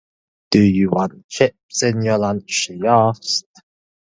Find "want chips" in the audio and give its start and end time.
0.89-1.83